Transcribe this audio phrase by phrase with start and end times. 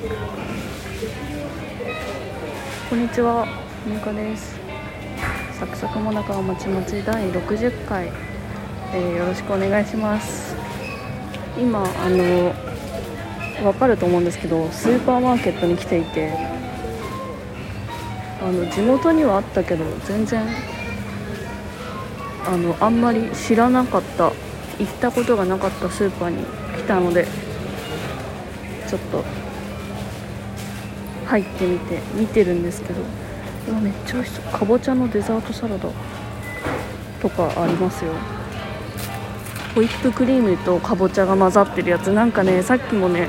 [0.00, 0.06] こ
[2.96, 3.46] んにちは、
[3.84, 4.58] みゆかです。
[5.52, 8.10] サクサクもなかはもちもち第60回、
[8.94, 10.56] えーよろしくお願いします。
[11.58, 12.54] 今あの
[13.62, 16.32] わかると思うんですけど、スーパーマーケットに来ていて、
[18.40, 20.46] あの地元にはあったけど全然
[22.46, 24.32] あのあんまり知らなかった、
[24.78, 26.42] 行ったことがなかったスーパーに
[26.78, 27.26] 来たので、
[28.88, 29.22] ちょっと
[31.30, 33.00] 入ってみて見てるんですけど
[33.70, 34.44] うわめっちゃ美味しそう。
[34.46, 35.88] かぼちゃのデザートサラダ
[37.22, 38.12] とかありますよ。
[39.74, 42.10] ホイップクリームとかぼちゃが混ざってるやつ。
[42.10, 43.28] なんかねさっきもね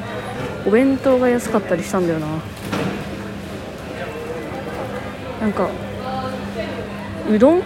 [0.65, 2.27] お弁当が安かったりしたんだよな。
[5.41, 5.69] なんか
[7.29, 7.61] うどん？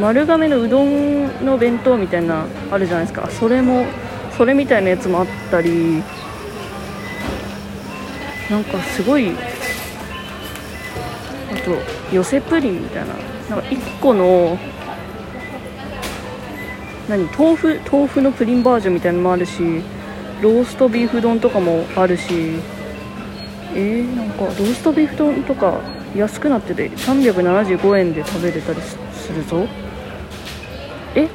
[0.00, 3.28] 丸亀のうどんの弁当みたいなあるじゃないですか。
[3.30, 3.84] それも
[4.36, 6.02] それみたいなやつもあったり。
[8.50, 9.32] なんかすごい
[11.64, 13.14] と寄せプリンみたいな。
[13.50, 14.58] なんか1個の
[17.08, 19.60] 何豆腐豆腐のプリンバージョンみたいなのもあるし
[20.40, 22.60] ローストビーフ丼とかもあるし
[23.74, 25.80] えー、なんかローストビーフ丼とか
[26.14, 29.66] 安くなってて375円で食べれたりするぞ。
[31.14, 31.28] え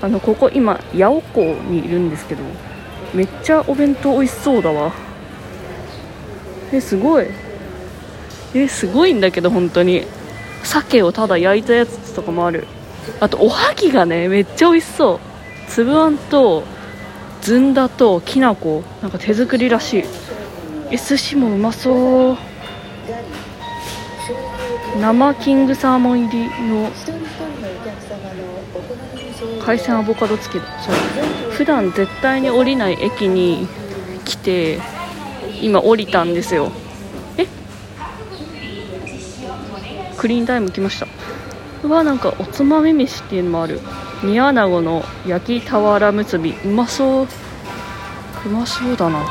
[0.00, 2.42] あのここ今八百港にいるんですけど
[3.14, 4.92] めっちゃお弁当美味しそうだわ。
[6.72, 7.26] えすごい。
[8.54, 10.04] えすごいんだけど本当に。
[10.62, 12.66] 鮭をただ焼いたやつとかもある。
[13.20, 15.70] あとおはぎがねめっちゃ美味しそう。
[15.70, 16.64] 粒あんと
[17.40, 18.82] ずんだときな粉。
[19.02, 20.04] なんか手作りらしい。
[20.90, 22.38] え寿司もうまそう。
[25.00, 26.90] 生キングサーモン入りの
[29.64, 30.94] 海鮮アボカド付きだそう。
[31.52, 33.66] 普段絶対に降りない駅に
[34.24, 34.78] 来て
[35.62, 36.70] 今降りたんですよ
[37.38, 37.46] え
[40.26, 41.06] クリーンタイム来ました。
[41.84, 43.78] うわなんかおつまみ飯っていうのもある。
[44.24, 46.52] 煮穴子の焼き俵結び。
[46.64, 47.28] うまそう。
[48.44, 49.24] うまそうだな。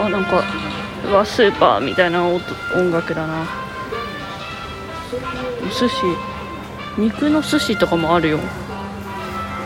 [0.00, 0.44] あなんか
[1.04, 2.40] うわスーパーみたいな音
[2.92, 3.44] 楽だな。
[5.66, 5.96] お寿司。
[6.96, 8.38] 肉の寿司とかもあるよ。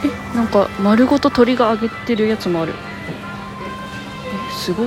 [0.02, 2.72] えなんか丸ごと鶏が揚げてるやつもある。
[2.72, 4.86] えすご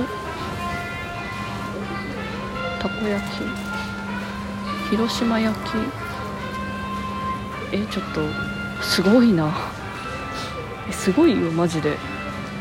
[2.80, 3.65] たこ焼き。
[4.90, 5.72] 広島焼き。
[7.72, 8.20] えちょっと
[8.82, 9.52] すごいな。
[10.88, 11.96] えすごいよマジで。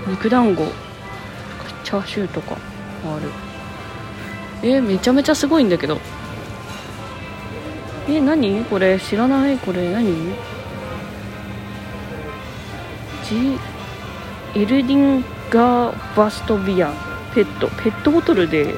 [0.08, 0.66] 肉団子。
[1.84, 2.56] チャーシューとか
[3.04, 3.30] もある。
[4.64, 6.00] えめちゃめちゃすごいんだけど。
[8.08, 8.64] え何？
[8.66, 9.58] これ知らない？
[9.60, 10.34] これ何？
[13.24, 13.60] ジ
[14.56, 16.92] エルディンガーバストビア。
[17.36, 17.68] ペット。
[17.68, 18.74] ペットボトルで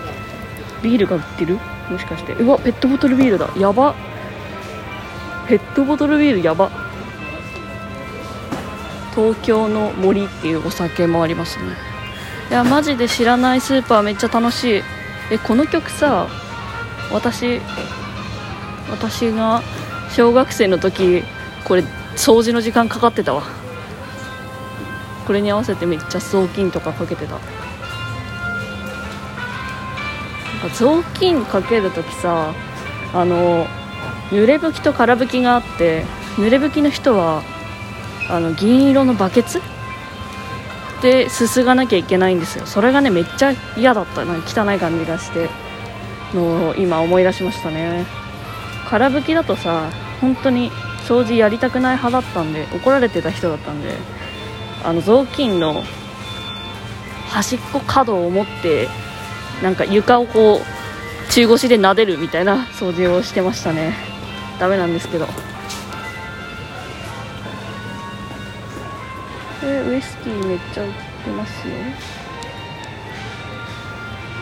[0.83, 1.57] ビールが売ってる？
[1.89, 2.33] もしかして。
[2.33, 3.49] うわペットボトルビールだ。
[3.57, 3.95] やば。
[5.47, 6.69] ペットボトルビールやば。
[9.15, 11.65] 東京の森っていうお酒もありますね。
[12.49, 14.83] いやマジで知らないスーパーめっちゃ楽しい。
[15.31, 16.27] えこの曲さ
[17.11, 17.59] 私
[18.89, 19.61] 私が
[20.09, 21.23] 小学生の時
[21.65, 21.83] これ
[22.15, 23.43] 掃除の時間かかってたわ。
[25.25, 27.37] これに合わせてめっちゃ雑巾とかかけてた。
[30.73, 32.53] 雑巾かける時さ
[33.13, 33.65] あの
[34.29, 36.03] 濡れ拭きと空拭きがあって
[36.35, 37.43] 濡れ拭きの人は
[38.29, 39.61] あの銀色のバケツ？
[41.01, 42.65] ですすがなきゃいけないんですよ。
[42.65, 44.25] それがねめっちゃ嫌だった。
[44.25, 45.49] なんか汚い感じがして
[46.33, 48.05] の今思い出しましたね。
[48.89, 49.91] 空拭きだとさ
[50.21, 50.71] 本当に
[51.07, 53.93] 掃除やりたくない派だったんで怒られてた人だったんで
[54.83, 55.83] あの雑巾の
[57.29, 58.89] 端っこ角を持って
[59.61, 63.93] なんか床をこう中腰で撫でるみたいな掃除をしてましたね。
[64.59, 65.27] ダメなんですけど。
[69.63, 70.91] えウイスキーめっちゃ売っ
[71.23, 71.73] てますよ。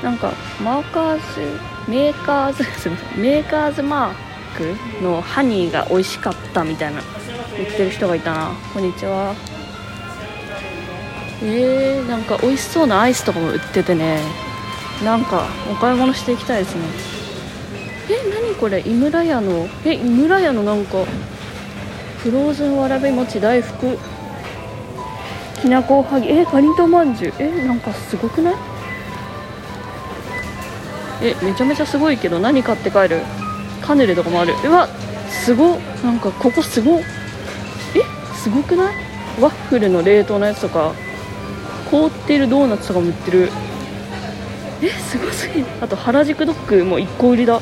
[0.03, 0.34] なんか
[0.64, 1.59] マーカーズ
[1.90, 4.14] メーカーズすみませんメーカーズマー
[4.58, 7.02] クのハニーが美味しかったみたいな
[7.58, 8.52] 言ってる人がいたな。
[8.73, 9.34] こんにちは。
[11.41, 14.45] えー、なんか美味しそうなアイスとかも売っててね。
[15.03, 16.82] なんかお買い物していきたいですね。
[18.09, 18.80] え何これ？
[18.80, 19.68] 井村屋の？
[19.84, 21.03] え井村屋のなんか
[22.20, 23.97] フローズンわらび餅大福。
[25.62, 26.30] きなこおはぎ。
[26.32, 27.34] えかりんとまんじゅう。
[27.40, 28.56] えなんかすごくない？
[31.22, 33.22] えめちゃめちゃすごいけど何買って帰る？
[33.82, 34.53] カヌレとかもある。
[34.64, 34.88] うわ
[35.30, 37.03] すごなんかここすごえ
[38.36, 38.96] すごくない？
[39.42, 40.94] ワッフルの冷凍のやつとか
[41.92, 43.50] 凍ってるドーナツとかも売ってる。
[44.81, 45.66] えすごすぎる。
[45.81, 47.61] あと原宿ドッグも1個売りだ。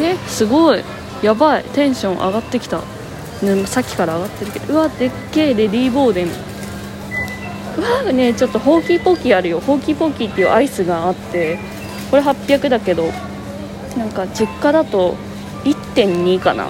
[0.00, 0.84] えすごい。
[1.22, 1.64] やばい。
[1.64, 2.80] テンション上がってきた、
[3.42, 4.74] ね、さっきから上がってるけど。
[4.74, 5.54] うわでっけえ。
[5.54, 6.28] レディーボーデン。
[7.78, 9.60] うわねちょっとホーキーポーキーあるよ。
[9.60, 11.58] ホーキーポーキーっていうアイスがあって。
[12.10, 13.10] これ800だけど
[13.96, 15.16] なんか実家だと
[15.64, 16.68] 1.2かな。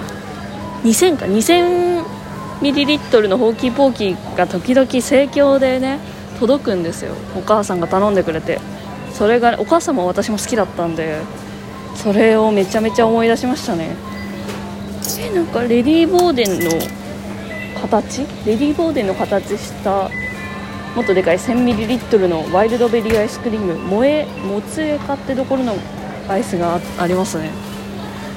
[0.83, 1.25] 2000か。
[1.25, 2.03] 2000
[2.61, 5.99] ミリリットルのホーキーポーキーが時々盛況でね
[6.39, 7.13] 届くんですよ。
[7.37, 8.59] お母さんが頼んでくれて。
[9.19, 11.19] それがお母さんも私も好きだったんで
[11.95, 13.97] それをめちゃめちゃ思い出しましたね。
[15.19, 16.69] えなんかレディー・ボーデンの
[17.81, 18.25] 形？
[18.45, 20.09] レディー・ボーデンの形した
[20.95, 23.75] もっとでかい 1000ml のワイルドベリーアイスクリーム。
[23.89, 25.75] 萌えもつえかってところの
[26.29, 27.49] アイスがありますね。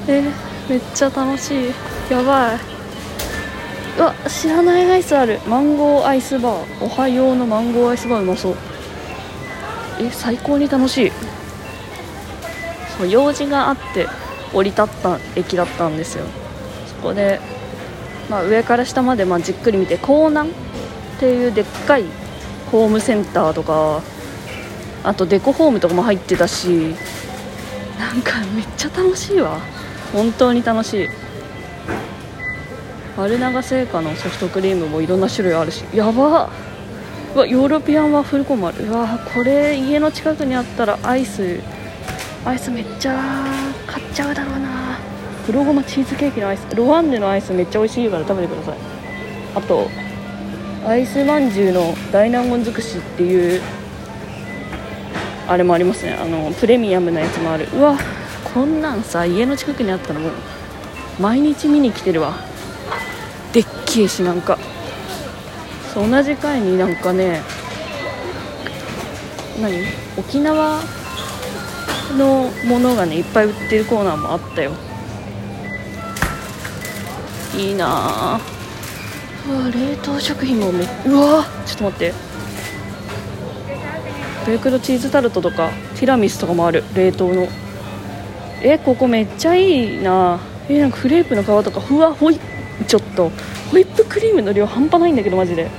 [0.08, 0.24] え
[0.68, 1.68] めっちゃ楽しい。
[2.10, 2.58] やばい。
[3.98, 5.38] うわ知らないアイスある。
[5.46, 6.84] マンゴーアイスバー。
[6.84, 8.56] おはようのマンゴーアイスバーうまそう。
[10.00, 11.12] え最高に楽しい。
[12.98, 14.06] そう用事があって
[14.52, 16.24] 降り立った駅だったんですよ。
[16.86, 17.40] そこで、
[18.28, 20.52] まあ、上から下までまじっくり見て港南っ
[21.18, 22.04] ていうでっかい
[22.70, 24.02] ホームセンターとか
[25.04, 26.94] あとデコホームとかも入ってたし
[27.98, 29.58] なんかめっちゃ楽しいわ。
[30.12, 31.08] 本当に楽しい。
[33.16, 35.84] 丸永製菓のソフトクリームもいろんな種類あるし。
[35.94, 36.71] やばっ。
[37.34, 38.86] うわヨーロピアンワッフルコーンもある。
[38.86, 41.60] うわこれ家の近くにあったらアイス
[42.44, 43.46] アイスめっちゃ
[43.86, 44.98] 買っちゃうだろうな。
[45.46, 46.66] 黒ごまチーズケーキのアイス。
[46.76, 48.78] ロワンネのアイスめっちゃ美味しいから食べてください。
[49.54, 49.88] あと
[50.86, 53.62] アイスまんじゅうの大納言尽くしっていう
[55.48, 56.12] あれもありますね。
[56.20, 57.66] あのプレミアムなやつもある。
[57.74, 57.96] うわ
[58.52, 60.32] こんなんさ家の近くにあったらもう
[61.18, 62.34] 毎日見に来てるわ。
[63.52, 64.58] でっけえしなんか。
[65.92, 67.42] そう同じ階になんかね
[69.60, 69.84] 何？
[70.16, 70.80] 沖縄
[72.16, 74.72] のものがねいっぱい売ってるコーナーもあったよ。
[77.56, 78.40] いいなあ。
[79.46, 82.14] うわ冷凍食品もめうわちょっと待って。
[84.46, 87.46] ベークドチーズタルトとかティラミスとかもある冷凍の。
[88.62, 92.40] えここめっちゃいいなえなんかフレープの皮とかふわほい。
[92.84, 93.30] ちょっと
[93.70, 95.70] ホイップクリームの量半端ないんだけどマジで。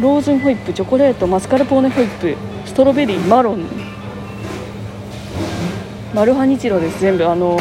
[0.00, 2.34] ローズンホイップチョコレートマスカルポーネホイップ
[2.64, 3.66] ストロベリーマロン。
[6.14, 7.26] マルハニチロです全部。
[7.26, 7.58] あの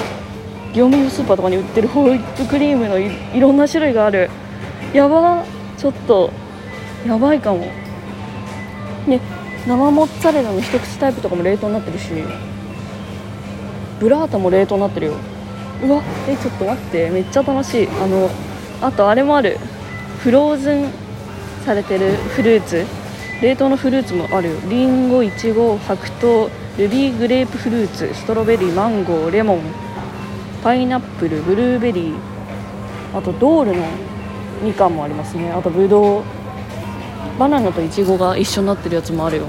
[0.74, 4.30] 業務用スーパーとかに売ってるホイップクリームのいろんな種類がある。
[4.94, 5.44] やば。
[5.78, 6.32] ちょっと
[7.06, 7.66] やばいかも。
[9.08, 9.20] ね
[9.68, 12.10] 生モッツァレラの一口タイプとかも冷凍になってるし。
[14.00, 15.14] ブラータも冷凍になってるよ。
[15.84, 17.88] うわえちょっと待ってめっちゃ楽しい。
[17.88, 18.30] あの
[18.82, 19.58] あとあれもある。
[20.20, 20.90] フローズン
[21.66, 22.86] されてるフルーツ。
[23.42, 24.50] 冷凍のフルーツもある。
[24.50, 28.14] よりんごいちご白桃ルビーグレープフルーツ。
[28.14, 29.62] ストロベリーマンゴーレモン。
[30.62, 32.14] パイナップルブルーベリー。
[33.18, 33.86] あとドールの
[34.62, 35.52] みかんもありますね。
[35.52, 36.24] あとブドウ
[37.40, 39.44] バナナとイチゴが一緒になってるやつもあるよ。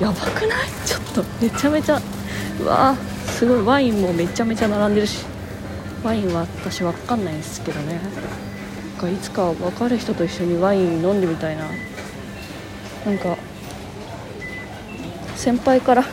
[0.00, 0.68] やばくない？
[0.84, 2.00] ちょっとめちゃめちゃ
[2.60, 3.62] うわすごい。
[3.62, 5.24] ワインもめちゃめちゃ並んでるし。
[6.02, 7.94] ワインは私わかんないんですけどね。
[7.94, 11.64] なんかいつか分かる人と一緒にワイン飲んでみたいな。
[13.06, 13.36] なんか
[15.36, 16.04] 先輩から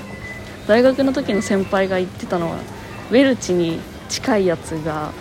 [0.68, 2.58] 大学の時の先輩が言ってたのは
[3.12, 5.12] ウェルチに近いやつが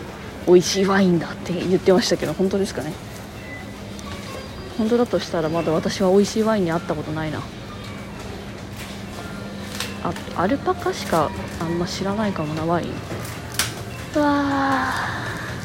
[0.47, 2.93] 美味しいワインだって言ってましたけど本当ですかね。
[4.79, 7.41] 本当だとしたらまだ私は美味しいワインに会ったことないな。
[10.05, 12.89] あアルパカしかあんま知らないかもなワイン。
[14.19, 14.93] わ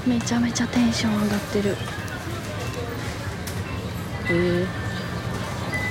[0.06, 0.10] ー。
[0.10, 1.76] めちゃめちゃテンション上がってる。
[4.30, 4.66] え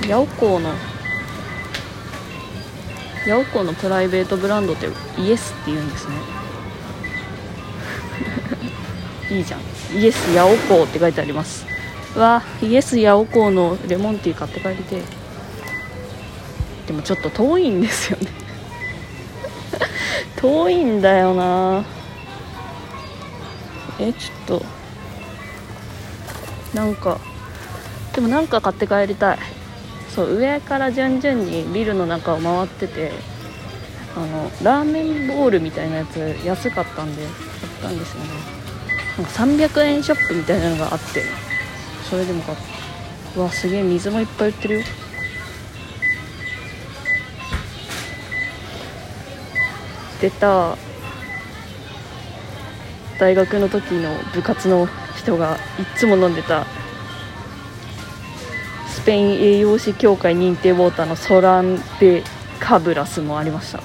[0.01, 0.73] ー、ヤオコーの
[3.27, 6.15] ヤオコーのプライベートブランドってイエスって言うんですね。
[9.37, 9.61] いいじゃん。
[9.97, 11.65] イエスヤオコーって書いてあります。
[12.15, 15.01] わイエスヤオコーのレモンティー買って帰りて
[16.85, 18.27] でもちょっと遠いんですよね。
[20.35, 21.85] 遠いんだよな
[23.99, 24.65] えちょっと。
[26.73, 27.19] なんか。
[28.13, 29.39] でもなんか買って帰りたい。
[30.15, 33.11] そう上から順々にビルの中を回ってて。
[34.15, 37.33] あのラーメンボールみたいなやつ安かったんで買っ
[37.81, 38.29] たんですよね。
[39.17, 41.23] なんか300円ショップみたいなのがあって。
[42.09, 42.57] それでも買っ
[43.33, 43.41] た。
[43.41, 44.83] わすげえ水もいっぱい売ってるよ。
[50.21, 50.77] 出た。
[53.23, 54.85] 大学の時の部活の
[55.17, 56.65] 人がいつも飲んでた
[58.89, 62.21] スペイン栄養士協会認定ウォーターのソラン・デ・
[62.59, 63.77] カブラスもありました。
[63.77, 63.81] へ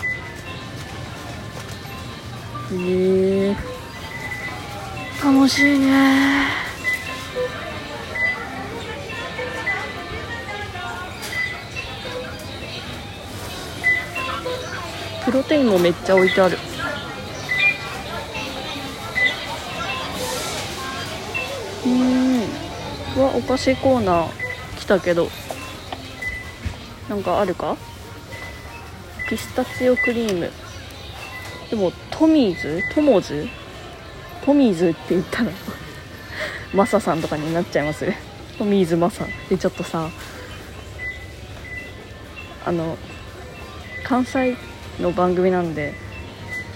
[3.50, 3.56] え。
[5.22, 6.48] 楽しいね。
[15.24, 16.58] プロテインもめっちゃ置いてある
[21.84, 22.42] うん。
[23.16, 24.28] うわお菓子コーナー
[24.78, 25.28] 来たけど。
[27.08, 27.76] なんかあるか？
[29.28, 30.50] ピスタチオクリーム。
[31.70, 32.82] でもトミーズ？
[32.94, 33.48] トモズ？
[34.44, 35.50] トミーズって言ったら
[36.72, 38.12] マサさんとかになっちゃいます。
[38.58, 39.24] トミーズマサ。
[39.48, 40.10] でちょっとさ
[42.64, 42.96] あの
[44.04, 44.56] 関西
[45.00, 45.94] の番組なんで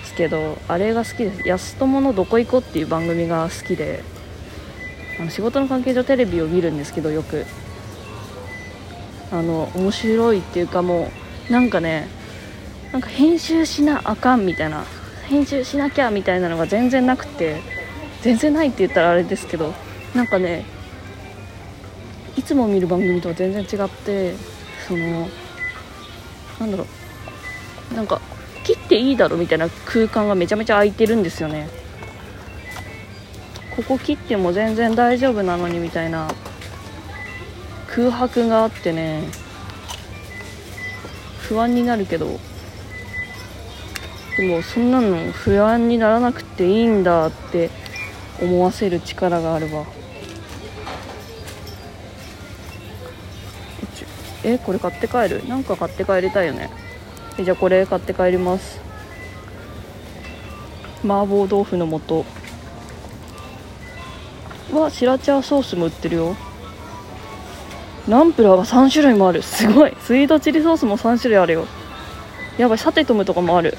[0.05, 4.03] すけどあれが好きです「安友のどこ行こう」っていう番組が好きで。
[5.23, 7.47] あの仕事の関係上テレビを見るんですけどよく。
[9.31, 11.09] あの面白いっていうかも
[11.49, 12.07] うなんかね
[12.93, 14.85] なんか編集しなあかんみたいな
[15.27, 17.63] 編集しなきゃみたいなのが全然なくて
[18.21, 19.73] 全然ないって言ったらあれですけど
[20.15, 20.67] なんかね
[22.37, 24.35] いつも見る番組とは全然違って
[24.87, 25.29] その
[26.61, 26.85] なんだろ
[27.93, 28.21] うなんか
[28.65, 31.82] 切っていいだろみたいな空間がめちゃめちゃ空いてるんですよね。
[33.77, 36.29] ここ切っても全然大丈夫なのにみたいな
[37.89, 39.23] 空白があってね
[41.41, 42.39] 不安になるけど
[44.39, 47.71] でもそんなの不安にならなくていいんだって
[48.41, 49.85] 思わせる力があるわ
[54.45, 55.47] えこれ買って帰る？
[55.47, 56.69] なんか買って帰りたいよね。
[57.39, 58.81] じゃあこれ買って帰ります。
[61.05, 62.25] 麻婆豆腐の素。
[64.71, 66.37] はシラチャーソースも売ってるよ。
[68.09, 69.43] ナンプラーが3種類もある。
[69.43, 69.97] すごい。
[70.01, 71.67] スイートチリソースも3種類あるよ。
[72.59, 73.77] やばいサテトムとかもある。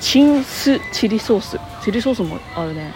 [0.00, 1.58] チンスチリソース。
[1.82, 2.94] チリソースもあるね。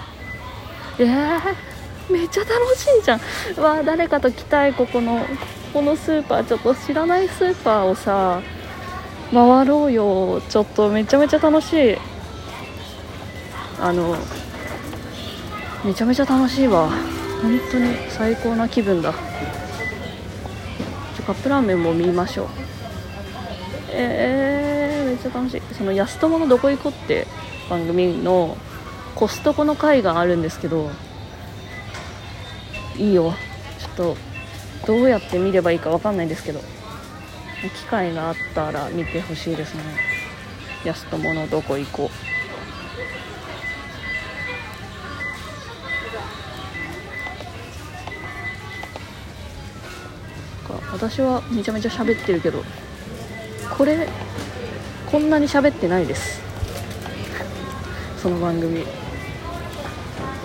[0.98, 3.20] えー、めっちゃ楽しいじゃん。
[3.60, 5.24] わ誰かと来たいここの。
[5.72, 8.42] このスーパーちょっと知らないスーパーをさ
[9.32, 10.42] 回ろうよ。
[10.48, 11.96] ちょっとめちゃめちゃ楽しい。
[13.80, 14.14] あの
[15.84, 16.88] めちゃめちゃ楽しいわ。
[17.42, 19.12] 本当に最高な気分だ。
[21.26, 22.48] カップラーメンも見ましょう。
[23.90, 25.62] えー、めっちゃ楽しい。
[25.74, 27.26] その安友のどこ行こって
[27.68, 28.56] 番組の
[29.14, 30.90] コストコの回があるんですけど
[32.96, 33.34] いいよ。
[33.78, 34.16] ちょっと
[34.86, 36.60] どうやって見ればいいか分かんないんですけど
[37.76, 39.82] 機会があったら見てほしいですね。
[40.84, 42.31] 安友のどこ行こう。
[51.02, 52.62] 私はめちゃめちゃ喋ってるけど
[53.76, 54.08] これ
[55.10, 56.40] こんなに喋ってないです。
[58.18, 58.84] その番組。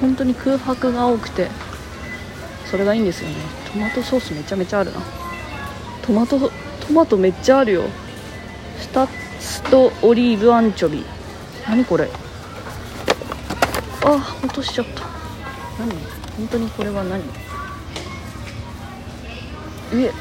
[0.01, 1.49] 本当に空白が多くて
[2.65, 3.35] それがいいんですよね。
[3.71, 4.99] トマトソースめちゃめちゃあるな。
[6.01, 6.51] トマトト
[6.91, 7.83] マトめっちゃあるよ。
[8.79, 9.07] スタッ
[9.39, 11.05] ツとオリーブアンチョビ。
[11.67, 12.09] 何これ？
[14.03, 15.03] あ落としちゃった。
[15.77, 15.91] 何？
[16.35, 17.21] 本当にこれは何？
[19.93, 20.11] え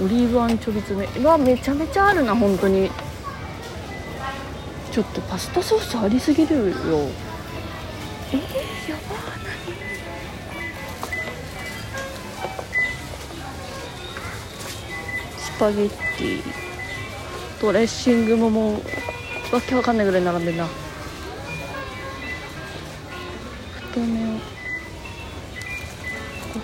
[0.00, 1.06] オリーブアンチョビ詰め。
[1.20, 2.90] うわめちゃめちゃあるな本当に。
[4.90, 6.64] ちょっとパスタソースありすぎるよ。
[8.32, 9.52] えー、やば何？
[15.38, 16.42] スパゲッティ
[17.60, 18.82] ドレッシングももう
[19.54, 20.66] わけわかんないぐらい並んでんな。
[23.74, 24.40] 太麺。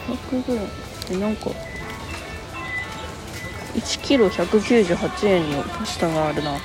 [0.06, 1.50] 500ぐらいなんか
[3.88, 6.58] 1キロ198円のパスタがあるな。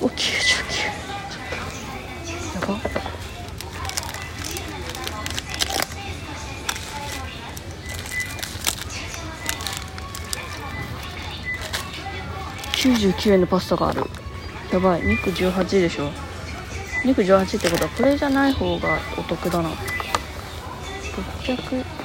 [0.00, 0.84] お99
[2.54, 2.76] やば。
[12.74, 14.04] 99円のパスタがある。
[14.72, 15.02] やばい。
[15.02, 16.12] 肉18でしょ。
[17.04, 19.70] 肉18ってことはこれじゃない方がお得だな。
[19.70, 22.01] 600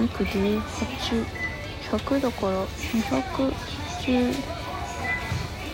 [0.00, 4.34] 肉18100だから210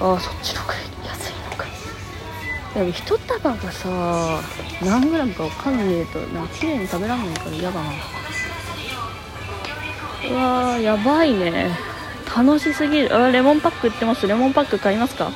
[0.00, 0.74] ああそっちの方が
[1.06, 1.64] 安いのか
[2.74, 4.40] でも一束がさ
[4.82, 7.90] 何グラムか分かんねえとなんか綺麗に食べらんないから嫌だな
[10.28, 11.70] うわーやばいね
[12.36, 15.30] 楽しすぎるあレモンパック売ってますレモンパック買いますか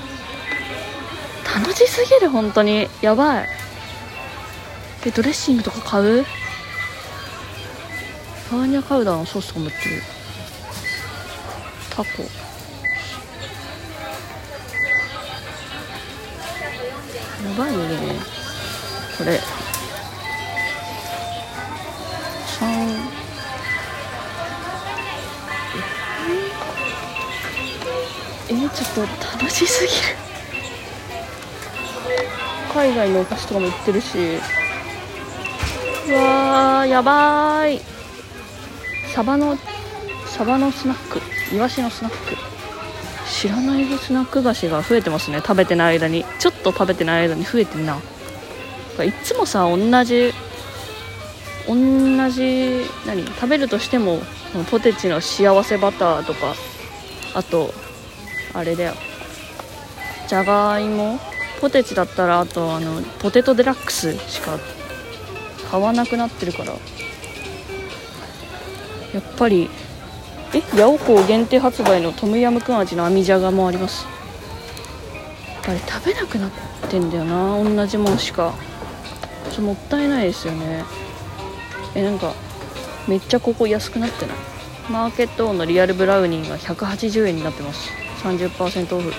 [1.54, 3.47] 楽しすぎる本当にやばい
[5.06, 6.26] えドレッシングとか買う
[8.50, 10.02] バーニャカウダーのソースとかも売ってる。
[11.90, 12.23] タコ。
[17.49, 17.87] やばいね。
[19.16, 19.38] これ。
[22.59, 23.21] 3
[28.49, 30.16] えー、ちょっと楽しすぎる。
[32.75, 34.19] 海外のお菓子とかも売ってるし。
[36.09, 38.00] うわーやばい。
[39.14, 39.57] サバの
[40.26, 41.21] サバのスナック
[41.55, 42.37] イワシのスナック
[43.31, 45.38] 知らないスナック菓子が増えてますね。
[45.38, 46.25] 食べてない間に。
[46.38, 47.97] ちょっと食べてない間に増えてんな。
[47.97, 50.33] いつもさ同じ
[51.67, 51.75] 同
[52.31, 54.21] じ何食べるとしても
[54.71, 56.55] ポテチの幸せバターとか
[57.35, 57.73] あと
[58.52, 58.95] あれだよ。
[60.29, 61.19] じゃがいも。
[61.61, 64.59] ポテチだったらあとあのポテトデラックスしか
[65.71, 66.73] 買わなくなってるから。
[69.12, 69.69] やっぱり
[70.52, 74.05] えヤオコー限定発売のトムヤムクン味の網じゃがもあります。
[75.55, 76.50] やっぱり食べなくなっ
[76.88, 77.62] てんだよな。
[77.62, 78.55] 同じもんしか。
[79.52, 80.85] ちょもったいないですよね。
[81.95, 82.33] えなんか
[83.07, 84.37] めっちゃここ安くなってない？
[84.90, 87.90] マーケットのリアルブラウニーが180円になってます。
[88.23, 89.12] 30%オフ。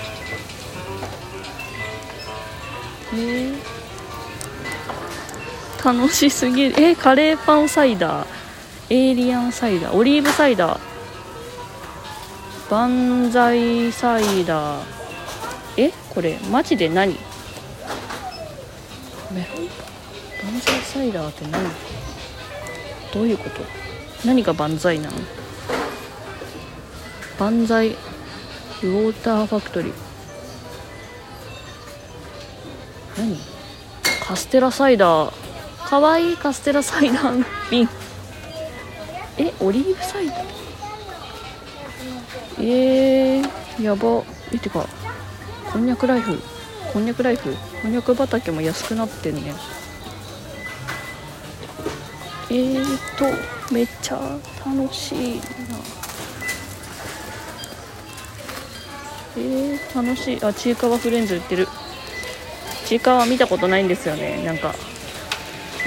[3.14, 6.80] えー、楽しすぎる。
[6.80, 8.41] えカレーパンサイダー。
[8.92, 10.80] エイリアンサイダーオリーブサイダー。
[12.70, 14.84] 万歳サイダー。
[15.78, 15.92] え？
[16.10, 17.14] これマジで何？
[19.32, 19.68] メロン？
[20.42, 21.64] パン万歳サイダーって何？
[23.14, 23.62] どういうこと？
[24.26, 25.16] 何が万歳なの？
[27.38, 29.92] 万歳ウォーターファクトリー。
[33.16, 33.38] 何？
[34.22, 35.88] カステラサイダー。
[35.88, 37.88] かわいいカステラサイダー瓶。
[39.62, 40.44] オリーブサイダー
[42.58, 44.24] えー、やば。
[44.52, 44.86] えてか。
[45.72, 46.36] こんにゃくライフ。
[46.92, 47.54] こんにゃくライフ。
[47.80, 49.54] こんにゃく畑も安くなってんね。
[52.50, 52.84] えー
[53.16, 53.24] と
[53.72, 55.42] めっちゃ楽しいな。
[59.36, 60.44] えー、楽しい。
[60.44, 61.68] あちいかわフレンズ売ってる。
[62.84, 64.44] ちいかわ見たことないんですよね。
[64.44, 64.74] なんか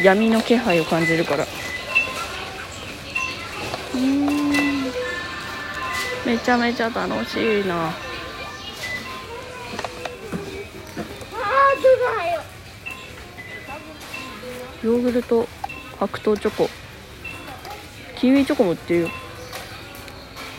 [0.02, 1.46] 闇の気配を感じるから。
[6.46, 7.92] ちゃめちゃ楽しいな。
[14.84, 15.48] ヨーグルト
[15.98, 16.70] 白桃チョコ。
[18.16, 19.10] キウイチョコも売ってるよ。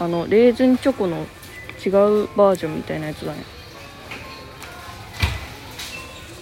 [0.01, 3.44] あのレーズンチョコの違うバージョンみたいなやつだね。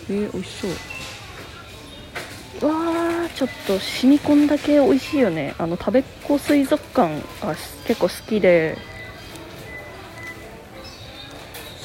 [0.08, 0.54] えー、美味し
[2.60, 2.70] そう。
[2.70, 5.54] わーちょっと染み込んだ系美味しいよね。
[5.58, 7.54] あの食べっ子水族館が
[7.86, 8.78] 結構好きで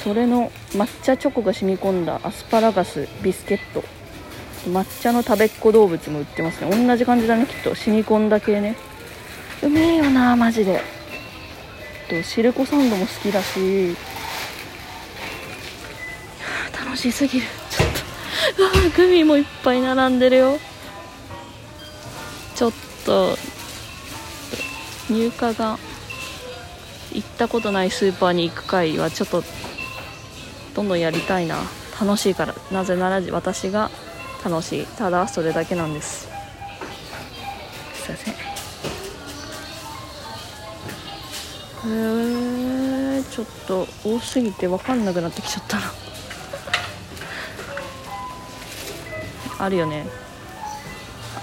[0.02, 3.84] それの抹茶チョコが染み込んだアスパラガスビスケット。
[4.66, 6.86] 抹茶の食べっ子動物も売ってますね。
[6.86, 7.74] 同じ感じだねきっと。
[7.74, 8.76] 染み込んだ系ね。
[9.62, 10.80] うめえよなマジで。
[12.08, 13.94] とシルコサンドも好きだし。
[16.72, 17.46] 楽しすぎる。
[17.70, 17.88] ちょっ
[18.56, 20.58] とうわグミもいっぱい並んでるよ。
[22.54, 22.72] ちょっ
[23.04, 23.36] と
[25.10, 25.78] 入荷が
[27.12, 29.42] 行ったことないスーパーに行く回はちょっと
[30.74, 31.56] どんどんやりたいな。
[32.00, 32.54] 楽しいから。
[32.72, 33.90] なぜなら私が
[34.44, 34.86] 楽しい。
[34.86, 36.28] ただそれだけなんです。
[37.94, 38.34] すいません。
[41.82, 45.92] へえちょっと多すぎて分かんなくなってきちゃったな。
[49.58, 50.06] あるよね。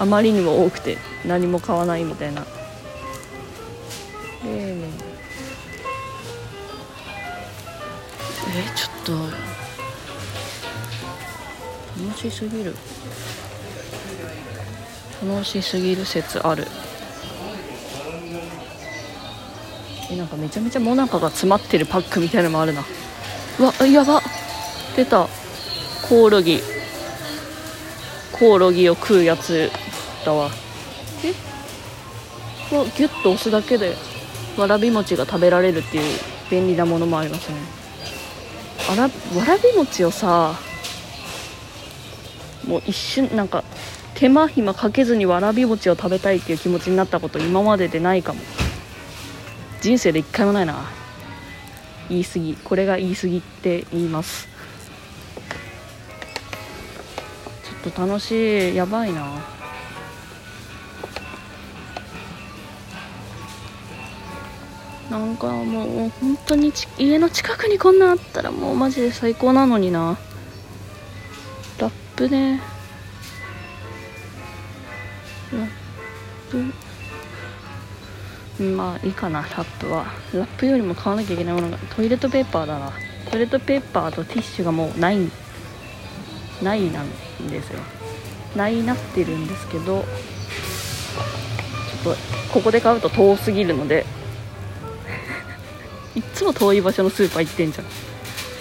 [0.00, 2.44] あまりにも多くて何も買わないみたいな。
[4.44, 4.82] 冷麺
[8.50, 9.14] えー、ちょっと
[12.04, 12.76] 楽しすぎる。
[15.26, 16.66] 楽しすぎる説ある。
[20.10, 22.84] えなんかめちゃめちゃモナカが詰まってるパックみたいなのもあるな。
[23.58, 24.20] うわやば。
[24.94, 25.26] 出た。
[26.08, 26.60] コオロギ。
[28.38, 29.70] コオロギを食うやつ
[30.24, 30.50] だわ。
[31.24, 32.76] え？
[32.76, 33.96] わギュッと押すだけで
[34.58, 36.18] わらび餅が食べられるっていう
[36.50, 37.77] 便利なものもありますね。
[38.88, 39.10] わらわ
[39.46, 40.54] らび餅をさ
[42.66, 43.64] もう一瞬なんか
[44.14, 48.40] 手間暇かけずにわらび餅を食べたいっていう気持ちになったこと今まででないかも。
[49.80, 50.90] 人生で一回もないな。
[52.08, 52.56] 言い過ぎ。
[52.64, 54.48] これが言い過ぎって言います。
[57.84, 58.74] ちょっと楽しい。
[58.74, 59.57] やばいな。
[65.10, 70.18] なんかもう本当に家の近くにこんなんあったらもうマジで最高なのにな。
[71.78, 72.60] ラップね
[75.50, 75.68] ラッ
[76.50, 76.62] プ。
[78.62, 80.04] まあいいかなラップは。
[80.34, 82.92] ラップよりも買わなきゃいけないものがトイレットペーパーだな。
[83.30, 85.18] トイレットペーパーとティッシュがもうない。
[86.62, 87.08] ないなん
[87.48, 87.78] ですよ。
[88.56, 90.04] ないなってるんですけど。
[92.02, 92.20] ちょっと
[92.52, 94.04] ここで買うと遠すぎるので。
[96.14, 97.84] いっつも遠い場所のスーパー行ってんじゃん。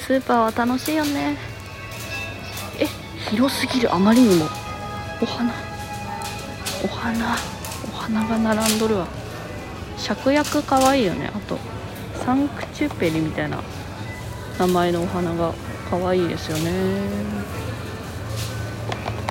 [0.05, 1.37] スーパーは楽しいよね。
[2.79, 2.87] え
[3.29, 4.45] 広すぎるあまりにも。
[5.21, 5.53] お花。
[6.83, 7.35] お花。
[7.93, 9.07] お花が並んどるわ。
[9.97, 11.31] 芍薬かわいいよね。
[11.33, 11.57] あと
[12.23, 13.61] サンクチュペリみたいな
[14.59, 15.53] 名前のお花が
[15.89, 16.71] 可愛いですよね。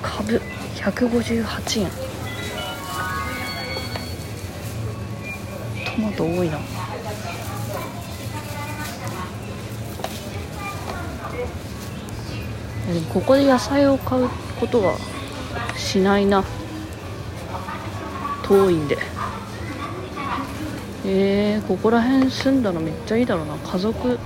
[0.01, 0.41] 株。
[0.75, 2.07] 158円。
[5.97, 6.67] トマト多いなでも
[13.13, 14.29] ここで野菜を買う
[14.61, 14.97] ことは
[15.75, 16.45] しないな。
[18.43, 18.97] 遠いんで。
[21.05, 23.55] えー、ここら辺住んだのめっちゃいいだろうな。
[23.57, 24.17] 家族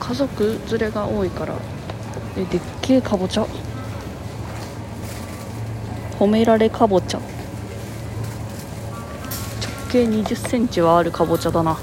[0.00, 1.54] 家族連れが多いから。
[2.38, 3.46] えでっけえかぼちゃ。
[6.18, 7.18] 褒められかぼちゃ。
[7.18, 7.26] 直
[9.90, 11.78] 径2 0センチはあるかぼちゃだな。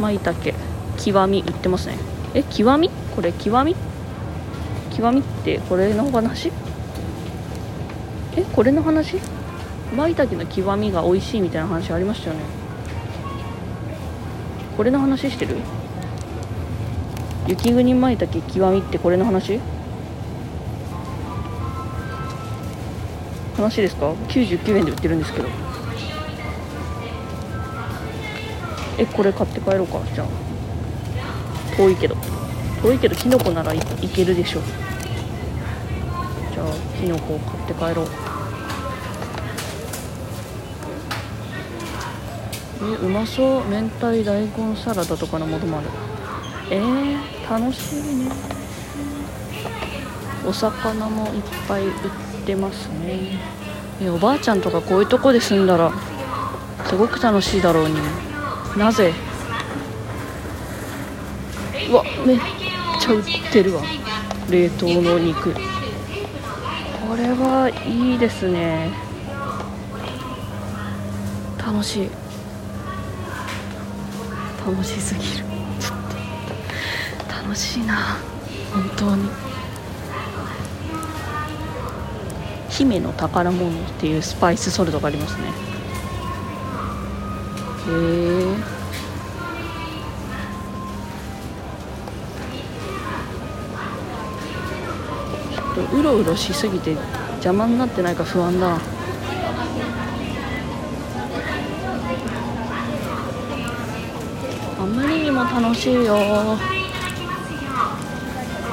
[0.00, 0.54] まいたけ。
[1.06, 1.96] 極み売ってますね。
[2.34, 2.90] え極み？
[3.14, 3.76] これ極み？
[4.96, 6.50] 極みってこれの話？
[8.36, 9.20] えこれの話？
[9.96, 12.42] 舞茸の極みが美味しいみたいな話ありましたよね。
[14.76, 15.58] これの話してる？
[17.46, 19.60] 雪国舞茸極みってこれの話？
[23.56, 25.48] 話ですか？99円で売ってるんですけど。
[28.98, 30.00] えこれ買って帰ろうか。
[30.12, 30.45] じゃあ。
[31.76, 32.16] 遠いけど。
[32.82, 34.60] 遠いけどキノコならいいけるでしょ
[36.52, 36.66] じゃあ
[37.00, 38.06] キノコを買って帰ろう。
[42.82, 43.68] えうまそう。
[43.68, 45.88] 明太大根サラダとかのものもある。
[46.70, 48.30] えー、楽しいね。
[50.46, 51.92] お魚もいっぱい売っ
[52.44, 53.40] てますね。
[54.00, 55.92] えおばあちゃんとかこういうとこで住んだら
[56.84, 57.96] すごく楽しいだろうに。
[58.76, 59.12] なぜ
[61.88, 62.38] うわめっ
[63.00, 63.82] ちゃ売ってるわ。
[64.50, 65.52] 冷凍の肉。
[65.52, 65.60] こ
[67.16, 68.90] れはいいですね。
[71.58, 72.10] 楽しい。
[74.66, 75.44] 楽しすぎる。
[75.80, 75.98] ちょっ
[77.28, 77.32] と。
[77.42, 78.16] 楽しいな。
[78.72, 79.28] 本当に。
[82.68, 85.44] 姫の宝物っていうスパイスソルトがありますね。
[87.88, 88.35] へえ
[96.16, 96.96] ろうろしすぎて
[97.32, 98.78] 邪魔になってないか不安だ。
[104.78, 106.16] あまりにも楽しいよ。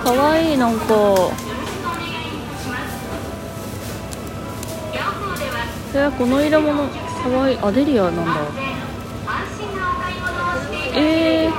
[0.03, 0.85] かわいいなんか。
[5.95, 7.57] えこの色物かわいい。
[7.61, 8.23] アデリアなんだ。
[10.95, 11.51] えー、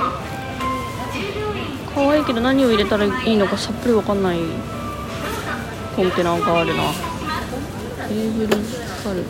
[1.93, 4.39] かわいいけど何を入れたらいいのかさっぱりわかんない。
[5.95, 6.91] コンテナがあるな。
[8.07, 8.49] テーブル
[9.01, 9.23] パル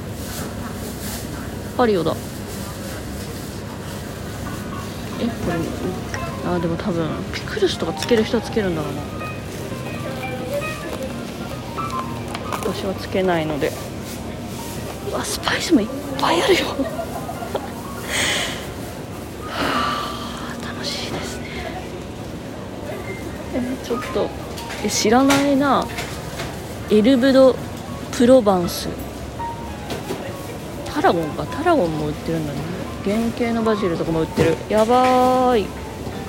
[1.77, 2.15] パリオだ。
[5.21, 5.57] えこれ
[6.51, 9.01] あでも多分ピクルスとかつける人はつけるんだろうな。
[12.73, 13.71] 私はつけないので。
[15.11, 15.87] うわスパイスもいっ
[16.19, 16.61] ぱいあるよ。
[20.63, 21.45] 楽しいですね。
[23.53, 24.27] えちょっと。
[24.83, 25.84] え知らないな。
[26.91, 27.55] エルブド・
[28.11, 28.89] プロバンス。
[30.85, 31.43] タラゴンか。
[31.47, 32.59] タラゴンも売ってるんだね。
[33.03, 34.55] 原型のバジルとかも売ってる。
[34.69, 35.65] やばい。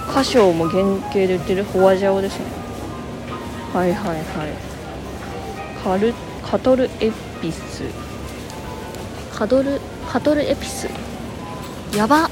[0.08, 2.46] 花椒も原型で売ってるホワジャオですね。
[3.74, 4.24] はいはいはい。
[5.84, 7.82] カルカトルエピス。
[9.34, 9.78] カドル
[10.10, 10.88] カトルエピス。
[11.94, 12.30] やば。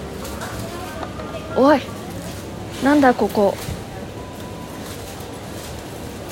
[1.56, 1.80] おい。
[2.82, 3.54] なんだここ。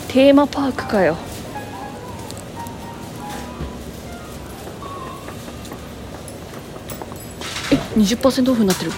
[0.09, 1.17] テーマパークかよ。
[7.95, 8.93] 20%オフになってる。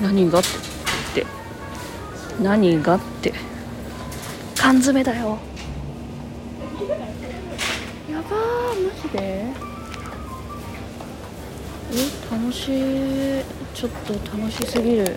[0.00, 1.26] 何がって。
[2.42, 3.34] 何がって。
[4.56, 5.38] 缶詰だよ。
[8.10, 9.18] やばーマジで。
[11.92, 11.94] え
[12.30, 13.44] 楽しい。
[13.74, 15.16] ちょっと楽しすぎる。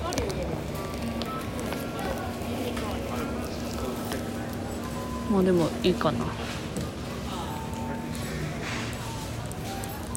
[5.32, 6.43] まあでもいいかな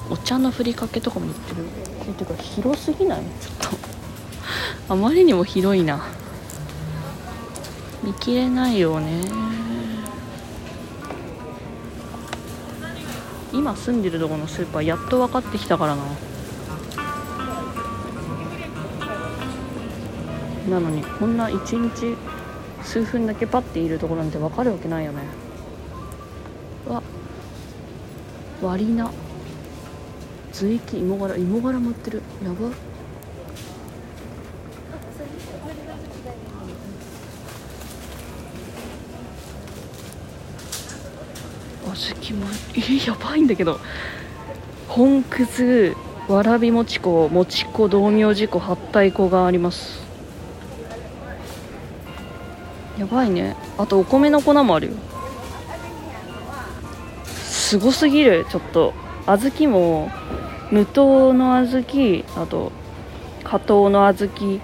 [0.09, 1.63] お茶のふりかけとかも売ってる。
[2.09, 3.19] えてか広すぎない？
[3.41, 3.55] ちょっ
[4.87, 4.93] と。
[4.93, 6.01] あまりにも広いな。
[8.03, 9.21] 見切れないよね。
[13.51, 16.03] 今住んでるとこのスーパーやっと分かってきたからな。
[20.69, 22.17] なのにこんな1日
[22.83, 25.21] 数分だけパッているところなんて分かるわけないよね。
[26.87, 27.03] うわ
[28.61, 29.09] 割り菜
[30.57, 32.23] 随液芋がら芋がらも売ってる。
[32.43, 32.71] やば。
[41.93, 42.51] 小豆も。
[42.73, 43.79] えやばいんだけど。
[44.87, 45.95] 本くず
[46.27, 49.99] わらび餅粉餅粉道明寺粉八体粉があります。
[52.97, 53.55] やばいね。
[53.77, 54.93] あとお米の粉もあるよ。
[57.43, 58.47] すごすぎる。
[58.49, 58.95] ちょっと
[59.27, 60.09] 小豆も
[60.71, 62.71] 無糖の小豆あと
[63.43, 64.59] 加糖の小豆。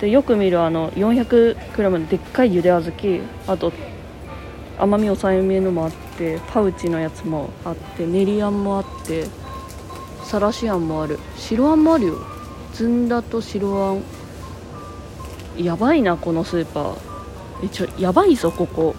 [0.00, 3.20] でよく見るあの 400g のでっかいゆで小豆。
[3.46, 3.72] あと
[4.78, 9.26] 甘み抑えめのもあってパウチのやつもあって練りあんもあって
[10.22, 11.18] さらしあんもある。
[11.36, 12.18] 白あんもあるよ。
[12.74, 15.64] ずんだと白あん。
[15.64, 16.98] やばいなこのスーパー。
[17.64, 18.94] えちょやばいぞここ。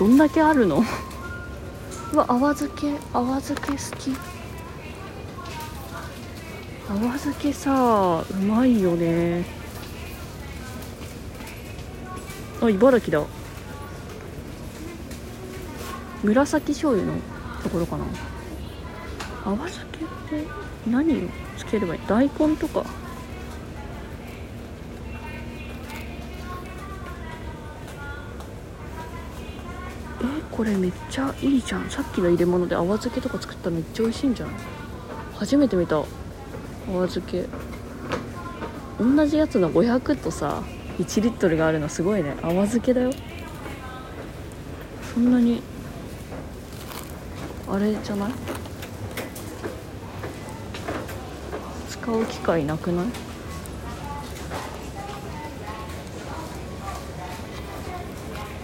[0.00, 0.82] どんだけあるの？
[2.14, 4.16] うわ泡漬け泡漬け好き。
[6.88, 9.44] 泡漬けさうまいよね。
[12.62, 13.26] あ茨城だ。
[16.22, 17.20] 紫醤油の
[17.62, 18.06] ところかな。
[19.44, 20.08] 泡漬けっ
[20.40, 20.46] て
[20.88, 22.00] 何をつければいい？
[22.08, 22.86] 大根とか
[30.60, 31.88] これめっちゃいいじゃん。
[31.88, 34.50] さっきの入れ物で泡漬けとか作ったらめっちゃ美味しいんじゃん。
[35.34, 35.96] 初めて見た。
[35.96, 36.06] 泡
[37.08, 37.46] 漬け。
[38.98, 40.62] 同じやつの500とさ
[40.98, 42.36] 1リットルがあるのすごいね。
[42.42, 43.10] 甘漬けだよ。
[45.14, 45.62] そんなに
[47.66, 48.32] あれじゃない？
[51.88, 53.06] 使う機会なくない？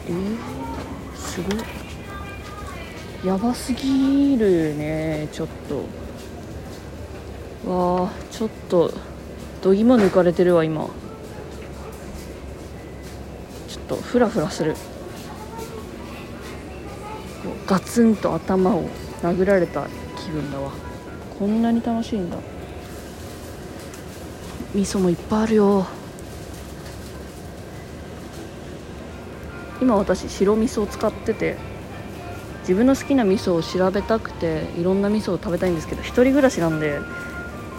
[0.09, 0.37] えー、
[1.17, 1.86] すごい。
[3.27, 5.79] やばすぎるねちょっと。
[7.69, 8.93] わあちょっと
[9.63, 10.89] どぎも抜かれてるわ今。
[13.67, 14.77] ちょっとフラフラする。
[17.67, 18.85] ガツンと頭を
[19.23, 20.71] 殴られた気分だわ。
[21.37, 22.37] こんなに楽しいんだ。
[24.73, 25.85] 味噌もいっぱいあるよ。
[29.83, 31.76] 今私白味噌を使ってて
[32.67, 36.99] 自分の好きな味噌を調べたくていろんな味噌を食べたいんですけど一人暮らしなんで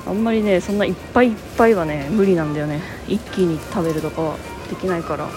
[0.06, 2.82] あんまりねそんないっぱいいっぱいはね無理なんだよね。
[3.08, 4.38] 一気に食べるとかは
[4.70, 5.28] できないから。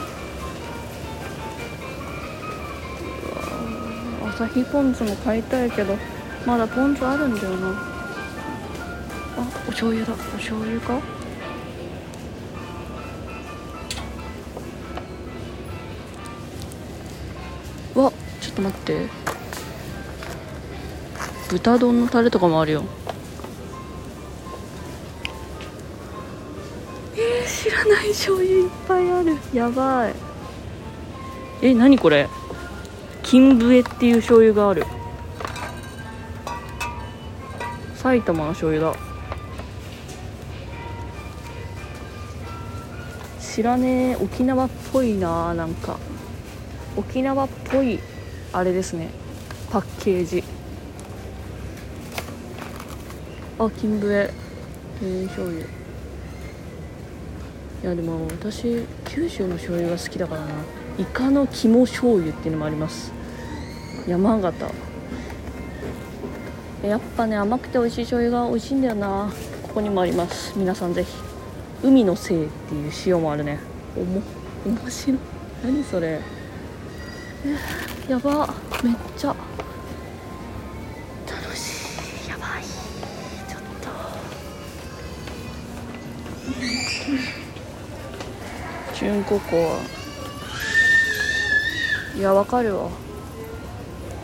[4.39, 5.99] サヒポン酢も買いたいけど
[6.47, 7.71] まだポン酢あるんだよな。
[9.37, 10.13] あお醤油だ。
[10.15, 10.95] お醤油か？
[17.97, 19.20] わちょっと待って。
[21.51, 22.85] 豚丼のタレとかもあるよ。
[27.17, 29.37] えー、知らない醤油いっぱいある。
[29.53, 30.15] やばい。
[31.63, 32.29] え何これ？
[33.25, 34.87] 金笛っていう醤油がある。
[37.97, 38.97] 埼玉の醤油だ。
[43.41, 44.17] 知らねえ。
[44.17, 45.99] 沖縄っぽいななんか。
[46.97, 47.99] 沖縄っぽい
[48.53, 49.11] あれですね。
[49.71, 50.45] パッケージ
[53.61, 54.31] あ金笛
[55.03, 55.61] えー、醤油。
[55.61, 55.67] い
[57.83, 60.47] やでも私九州の醤油が好きだからな。
[60.99, 63.13] イカの肝醤油っていうのもあります。
[64.07, 64.65] 山形。
[66.83, 69.31] やっぱね甘くて美味しい醤油が美味しいんだよな。
[69.63, 70.55] ここにもあります。
[70.57, 71.11] 皆さんぜひ。
[71.83, 73.59] 海のせいっていう塩もあるね。
[73.95, 74.23] おも
[74.65, 75.19] 面白い。
[75.63, 76.19] 何それ。
[78.09, 78.55] やば。
[78.83, 79.37] めっちゃ。
[88.99, 89.57] 純ココ
[92.15, 92.91] アいやわかるわ。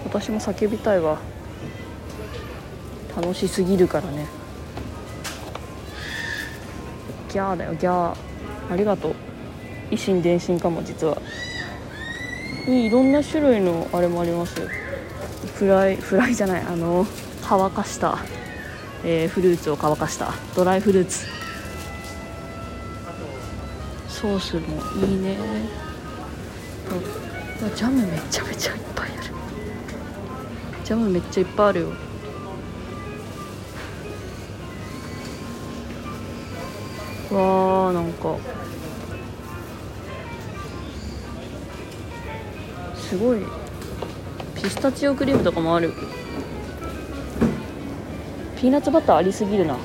[0.04, 1.18] 私も叫びたいわ。
[3.16, 4.26] 楽しすぎるからね。
[7.32, 8.16] ギャーだよギャー。
[8.70, 9.14] ありがとう。
[9.90, 11.22] 維新伝心かも実は。
[12.68, 14.60] いろんな種類のあれもあります。
[15.54, 17.06] フライフライじゃないあの
[17.42, 18.18] 乾かした、
[19.04, 20.32] えー、フルーツを乾かした。
[20.54, 21.35] ドライフルーツ。
[24.16, 24.60] ソースも
[25.06, 25.36] いいね。
[27.76, 29.24] ジャムめちゃめちゃいっぱいある。
[30.84, 31.88] ジャムめっちゃいっぱいあるよ。
[37.30, 38.36] わーなんか。
[42.96, 43.40] すごい。
[44.54, 45.92] ピスタチオクリームとかもある。
[48.56, 49.76] ピーナッツバターありすぎるな。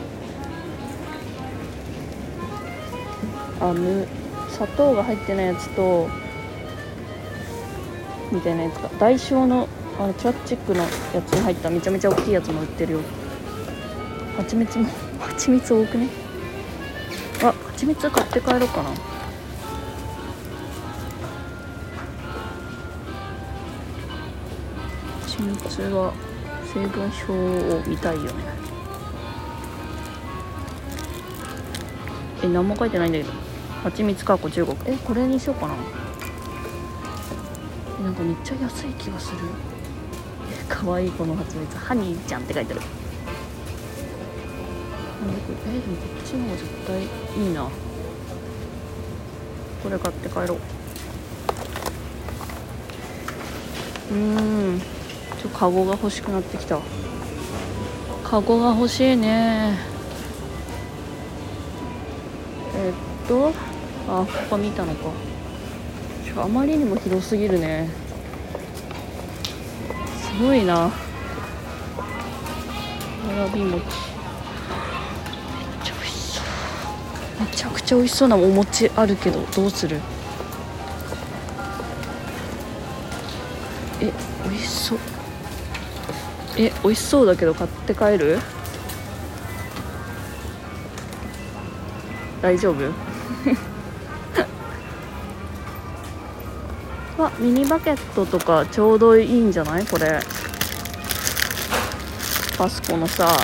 [3.59, 4.07] あむ。
[4.61, 6.07] 砂糖が入ってないやつと
[8.31, 9.67] みたいなやつが代償の
[9.99, 10.87] あのプラスチックのや
[11.25, 11.69] つに入った。
[11.69, 12.99] めちゃめちゃ大きいやつも売ってるよ。
[14.37, 14.87] 蜂蜜も
[15.19, 16.07] 蜂蜜多くね？
[17.43, 18.89] あ蜂蜜買って帰ろうかな。
[25.23, 26.13] 蜂蜜は
[26.71, 28.29] 成分表を見たいよね。
[32.43, 33.50] え何も書いてないんだけど。
[33.83, 34.77] 蜂蜜かっこ中国。
[34.85, 35.75] えこれにしようかな。
[38.03, 39.39] なんかめっちゃ安い気がする。
[40.69, 41.75] かわいいこの蜂蜜。
[41.77, 42.81] ハニーちゃんって書いてある。
[45.25, 45.71] なんでこれ。
[45.71, 47.63] えでもこっちの方が絶対いいな。
[49.81, 50.57] これ買って帰ろ
[54.11, 54.13] う。
[54.13, 54.81] うん。
[55.41, 56.77] ちょカゴが欲しくなってきた。
[58.23, 59.79] カゴが欲しいね。
[62.75, 62.93] え
[63.25, 63.70] っと
[64.13, 65.09] あここ見たのか。
[66.43, 67.87] あまりにも広すぎるね。
[70.37, 70.73] すごいな。
[70.75, 70.91] わ
[73.37, 73.85] らび餅
[77.39, 80.01] めちゃくちゃ美味しそうなお餅あるけどどうする？
[84.01, 84.11] え
[84.43, 84.99] 美味しそう。
[86.57, 88.39] え美味しそうだけど買って帰る？
[92.41, 93.10] 大丈夫？
[97.41, 99.85] ミニバケットとかちょうどいいんじゃない？
[99.85, 100.19] これ。
[102.55, 103.35] パスコのさ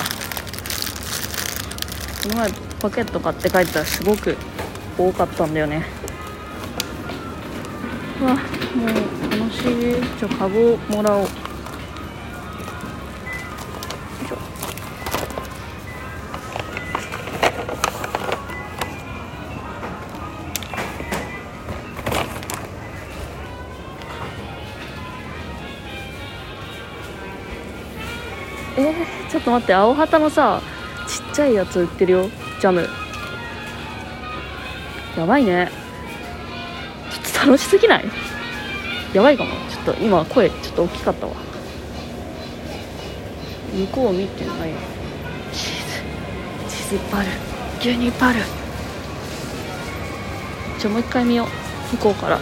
[2.22, 4.36] この前バケット買って帰ったらすごく
[4.96, 5.84] 多かったんだよね。
[8.20, 8.86] うわもう
[9.40, 9.96] 楽しい。
[10.18, 11.26] ちょカゴもらおう。
[29.30, 30.62] ちょっと待って青旗のさ
[31.06, 32.28] ちっちゃいやつ売ってるよ
[32.60, 32.88] ジャム。
[35.16, 35.70] やばいね。
[37.10, 38.04] ちょっと楽しすぎない？
[39.12, 39.50] やばいかも。
[39.70, 41.32] ちょっと今声ちょっと大きかったわ。
[43.74, 44.72] 向こう見てない。
[45.52, 47.30] チーズチーズいっぱいある
[47.80, 48.44] 牛乳いっぱいある
[50.78, 51.96] じゃあもう一回見よう。
[51.96, 52.38] 向こうから。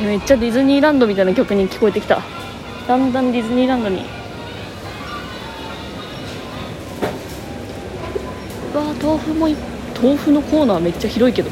[0.00, 2.22] めっちゃディズニーランドみたいな曲に聞こえてきた。
[2.92, 4.04] だんだんディズニーランドに。
[8.74, 9.48] うわ豆腐も
[9.96, 11.48] 豆腐のコーナーめっちゃ広いけど。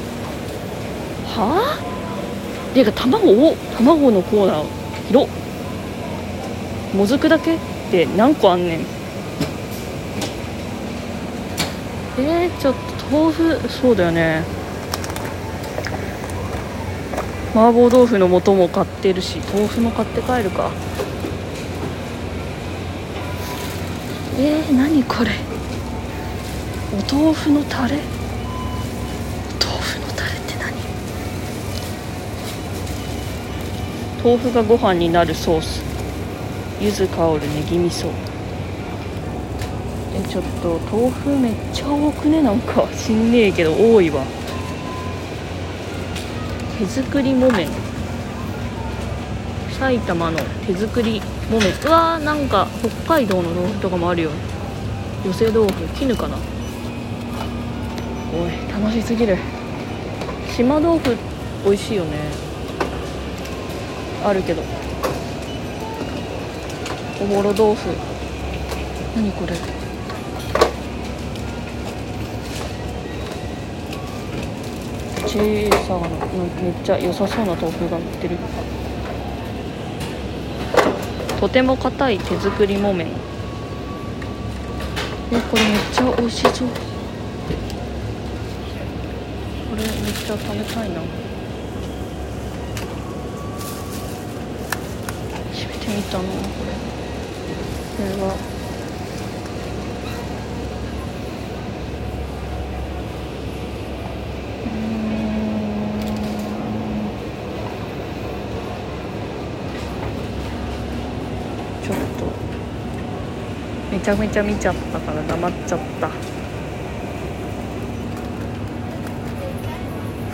[1.28, 2.74] はあ？
[2.74, 4.64] ていうか卵を卵のコーナー
[5.08, 5.30] 広
[6.94, 7.54] もずくだけ？
[7.54, 7.58] っ
[7.90, 8.80] て何個あんねん。
[12.18, 13.66] えー、ちょっと豆腐。
[13.70, 14.44] そうだよね。
[17.54, 20.70] 麻婆豆腐の素も買ってるし豆腐も買って帰るか
[24.42, 25.32] えー、何これ？
[26.94, 27.96] お豆腐のタレ？
[27.96, 27.98] お
[29.62, 30.72] 豆腐のタレって何？
[34.24, 35.82] 豆腐がご飯になるソース。
[36.80, 38.08] 柚子香るネギ味噌。
[40.14, 42.40] えちょっと豆腐めっちゃ多くね？
[42.40, 44.24] なんかしんねえけど多いわ。
[46.78, 47.68] 手作り木綿。
[49.78, 51.20] 埼玉の手作り
[51.50, 52.68] もめうわーなんか
[53.04, 54.30] 北海道の豆腐とかもあるよ。
[55.26, 56.36] 寄せ豆腐絹かな？
[58.32, 59.36] おい楽しすぎる。
[60.56, 61.16] 島豆腐
[61.64, 62.16] 美味しいよね。
[64.24, 64.62] あるけど。
[67.20, 67.90] おぼろ豆腐。
[69.16, 69.56] 何これ？
[75.26, 75.38] 小
[75.84, 76.08] さな
[76.62, 78.38] めっちゃ良さそうな豆腐が売ってる
[81.40, 83.06] とても硬い手作り木綿。
[85.32, 86.68] えこれめっちゃ美味しそう。
[86.68, 86.74] こ
[89.74, 91.00] れめっちゃ食べたいな。
[95.50, 96.28] 閉めてみたな。
[96.28, 96.36] こ
[96.66, 96.72] れ
[97.96, 98.59] これは。
[114.00, 116.08] めちゃめちゃ見ちゃったから黙っちゃった。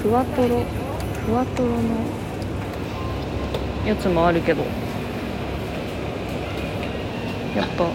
[0.01, 0.62] ふわとろ
[1.27, 1.79] ふわとろの
[3.85, 4.62] やつもあるけど。
[7.57, 7.89] やっぱ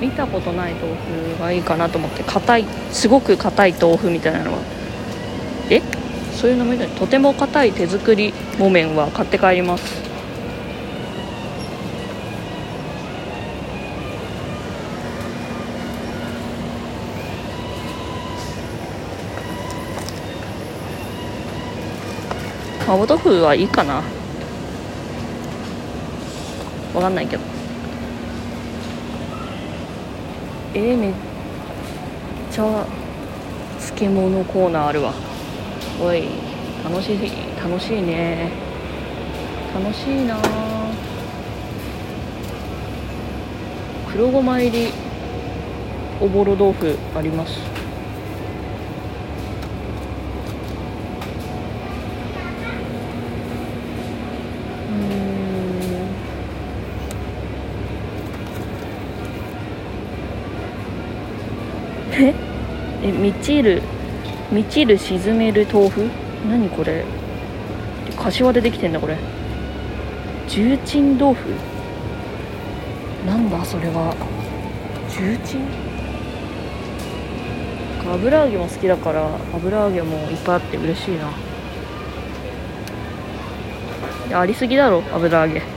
[0.00, 4.58] 見たことない豆腐がいいかなと思って硬いすごく硬い豆腐みたいなのは。
[5.70, 5.82] え？
[6.40, 6.78] そういうのもいい。
[6.78, 10.03] のにとても硬い手作り木綿は買って帰ります。
[22.86, 24.02] 麻婆豆腐はいいかな。
[26.92, 27.42] わかんないけど。
[30.74, 31.12] えー、めっ
[32.52, 32.86] ちゃ
[33.78, 35.14] 漬物コーナーあるわ。
[35.98, 36.28] おい
[36.84, 37.18] 楽しい
[37.56, 38.50] 楽しいね。
[39.74, 40.36] 楽しいな。
[44.12, 44.92] 黒ごま入り
[46.20, 47.73] おぼろ豆腐あります。
[63.04, 63.82] えみちる
[64.50, 66.08] みちる沈める豆腐？
[66.48, 67.04] 何これ？
[68.16, 69.18] 柏でできてんだこれ。
[70.48, 71.50] 重鎮豆腐？
[73.26, 74.16] なんだそれは。
[75.10, 75.60] 重鎮？
[78.06, 81.18] 油揚げも好きだから油揚げもいっぱいあって嬉しい
[84.30, 84.40] な。
[84.40, 85.73] ありすぎだろ油揚げ。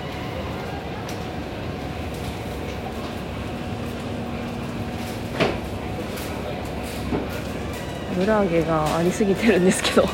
[8.17, 10.07] 油揚げがありすぎてるんですけど。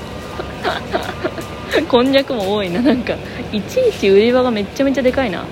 [1.89, 2.81] こんにゃくも多いな。
[2.81, 3.15] なんか
[3.51, 5.45] いちいち売り場がめちゃめちゃでかいな。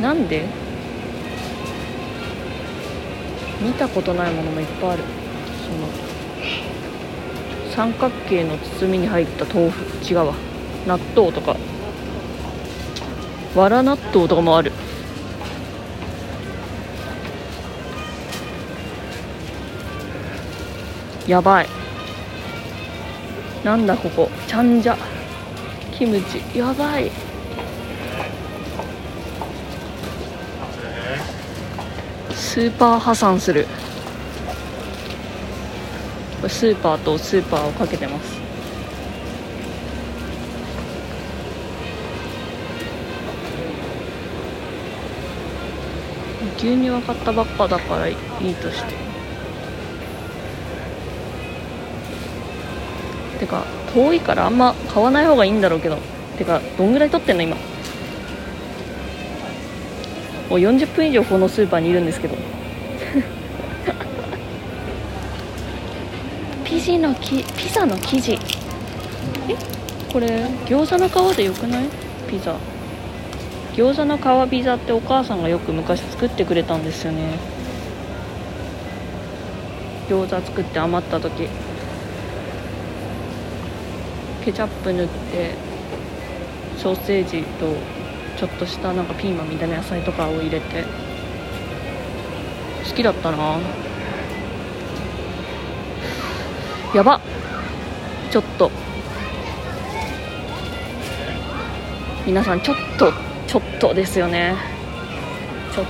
[0.00, 0.44] なんで？
[3.60, 5.02] 見たことないものもいっぱいある。
[5.64, 5.70] そ
[7.70, 9.84] の三角形の包みに入った豆腐。
[10.04, 10.34] 違うわ。
[10.86, 11.56] 納豆とか。
[13.54, 14.72] わら納豆とかもある。
[21.26, 21.68] やばい。
[23.64, 24.30] なんだここ。
[24.46, 24.96] チャンジャ。
[25.92, 26.42] キムチ。
[26.58, 27.10] やばい。
[32.32, 33.66] スーパー破産する。
[36.40, 38.38] これスーパーとスーパーをかけてます。
[46.58, 48.16] 牛乳は買ったばっかだからいい
[48.56, 49.13] として。
[53.94, 55.98] 遠いからあんま買わない方がいいんだろうけど。
[56.36, 57.54] てかどんぐらい取ってんの今？
[57.54, 57.60] も
[60.56, 62.34] う40分以上このスーパーにいるんですけど。
[66.64, 68.32] ピジのきピザの生地。
[68.32, 68.38] え？
[70.12, 70.26] これ
[70.66, 71.84] 餃子の皮でよくない？
[72.28, 72.56] ピザ。
[73.74, 77.38] 餃子の皮ピザってお母さんがよく昔作ってくれたんですよね。
[80.08, 81.48] 餃子作って余った時
[84.44, 85.54] ケチャップ塗って
[86.76, 87.74] ソーセージと
[88.36, 90.84] ちょっとしたなんかピーマンみたいな野菜とかを入れて
[92.86, 93.58] 好きだったな。
[96.94, 97.20] やば。
[98.30, 98.70] ちょっと。
[102.26, 103.12] 皆さんちょっと
[103.46, 104.54] ちょっとですよね。
[105.74, 105.86] ちょっ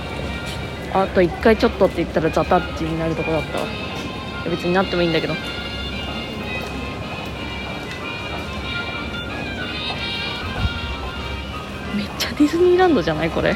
[0.93, 0.99] と。
[0.99, 5.33] あと1回ちょっとって言ったらザタッチになるとこだった別になってもいいんだけど。
[12.55, 13.55] ズニーランドじゃないこれ？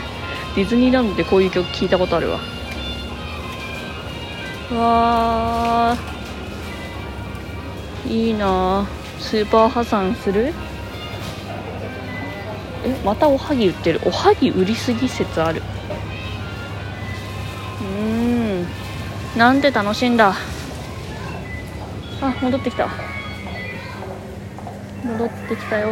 [0.55, 2.39] ディズニーランドでこういう曲聞いたことあるわ。
[4.77, 8.11] わー。
[8.11, 8.87] いいな
[9.19, 10.53] スーパー破産する？
[12.85, 14.01] えまたおはぎ売ってる？
[14.05, 15.61] おはぎ売りすぎ説ある。
[17.81, 18.67] うん。
[19.37, 20.33] なんて楽しいんだ。
[22.21, 22.89] あ戻ってきた。
[25.05, 25.89] 戻ってきたよ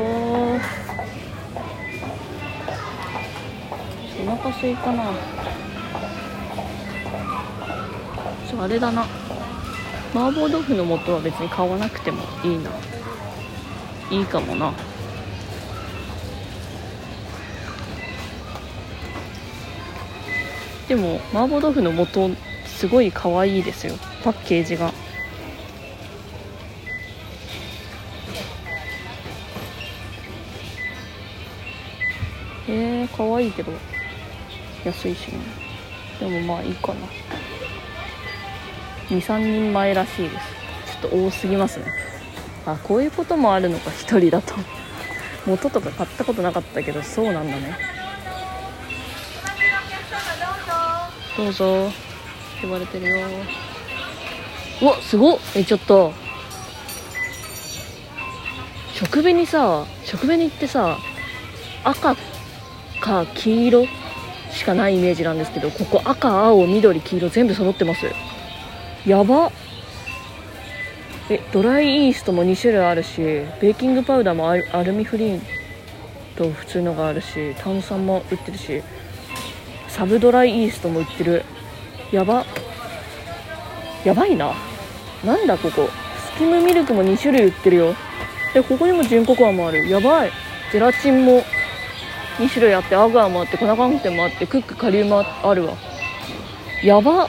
[4.27, 5.03] お腹すいたな。
[8.49, 9.03] ちょあれだな。
[10.13, 12.69] 麻婆豆腐の素は別に買わなくてもいいな。
[14.11, 14.73] いいかもな。
[20.89, 23.95] でも麻婆豆腐の素すごい可愛いですよ。
[24.25, 24.93] パッケージが。
[32.67, 33.71] えー、可愛いけど。
[34.87, 35.39] 安いしね。
[36.19, 37.07] でもまあいいかな。
[39.09, 41.01] 23人前らしいです。
[41.01, 41.85] ちょっと多すぎますね。
[42.65, 44.53] あこういうこともあるのか1人だと。
[45.45, 47.77] 元とか買ったことなかったけどそうなんだね。
[51.37, 51.91] どうぞ。
[52.61, 53.27] 呼ばれてるよ。
[54.81, 55.39] うわすごっ。
[55.55, 56.13] えちょっと。
[58.93, 60.97] 食紅さ食紅ってさ
[61.83, 62.15] 赤
[62.99, 63.85] か黄色
[64.67, 68.05] かないイメージなんですけどここ赤青緑黄色全部揃ってます。
[69.05, 69.51] やば。
[71.29, 75.41] えドライイーストも2種類あるしベーキングパウダーもアルミフリー
[76.37, 78.81] と普通のがあるし炭酸も売ってるし
[79.89, 81.43] サブドライイーストも売ってる。
[82.11, 82.45] やば。
[84.03, 84.53] やばいな。
[85.23, 85.89] なんだここ。
[86.35, 87.95] スキムミルクも2種類売ってるよ。
[88.53, 89.89] でここにも純ココアもある。
[89.89, 90.31] やばい。
[90.71, 91.43] ゼラチンも。
[92.37, 95.75] 2種類あってアガーもあって粉寒天もあってクックカリウムあるわ。
[96.83, 97.27] やば。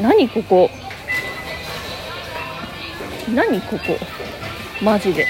[0.00, 0.68] 何ここ。
[3.32, 3.98] 何ここ。
[4.82, 5.26] マジで。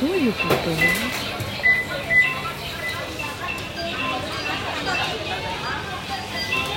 [0.00, 0.46] どういうこと？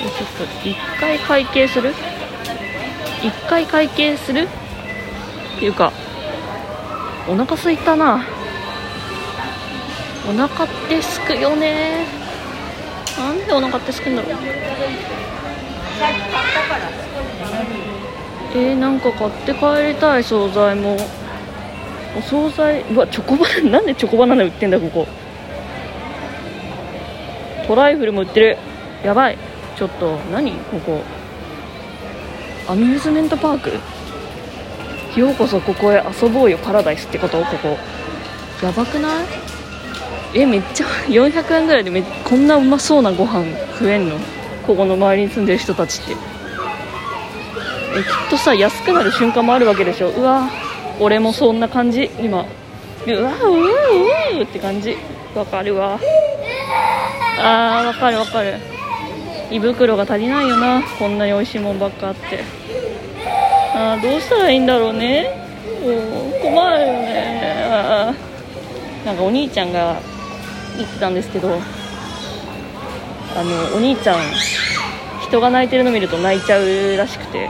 [0.03, 1.93] ちょっと一回会計する？
[3.21, 4.49] 一回会計する？
[5.55, 5.93] っていうか
[7.27, 8.25] お腹すいたな。
[10.29, 12.05] お腹ってすくよね。
[13.17, 14.31] なんでお腹ってすくんだろう。
[18.55, 20.97] えー、なんか買って帰りたい惣菜も。
[22.17, 25.07] お惣菜うわチョコバナナなんでチョコバナナ売ってんだここ。
[27.67, 28.57] トライフルも売ってる。
[29.03, 29.37] やばい。
[29.77, 31.01] ちょっと何ここ。
[32.67, 33.71] アミューズメントパーク？
[35.15, 37.39] ようこそここへ遊ぼうよパラダイスってこと？
[37.39, 37.77] ここ。
[38.63, 39.25] やばくない？
[40.35, 44.17] えめっちゃ400円ぐらいでめこんなうまそうなご飯食えんの？
[44.65, 46.11] ここの周りに住んでる人たちって。
[46.13, 50.09] えきっとさ安くなる瞬間もあるわけでしょ？
[50.09, 50.49] うわ
[50.99, 52.09] 俺もそんな感じ。
[52.19, 52.45] 今。
[53.05, 53.31] うわうわ
[54.35, 54.97] ううって感じ。
[55.35, 55.99] わかるわ。
[57.39, 58.55] あーわかるわかる。
[59.51, 60.81] 胃袋が足りないよな。
[60.97, 62.43] こんなに美味しいもんばっかあって。
[63.75, 65.27] あどうしたらいいんだろうね。
[65.83, 67.69] う困るよね。
[67.71, 68.13] あ
[69.05, 69.99] なんかお兄ちゃんが
[70.77, 74.19] 言ってたんですけどあのお兄ちゃん
[75.21, 77.49] 人が泣いてるの見ると泣いちゃうらしくて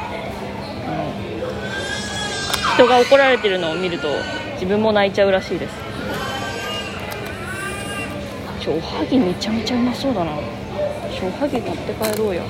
[2.76, 4.08] 人が怒られてるのを見ると
[4.54, 5.74] 自分も泣いちゃうらしいです。
[8.62, 10.32] ちょおはぎめちゃめちゃうまそうだな。
[10.32, 12.42] ちょおはぎ買って帰ろうよ。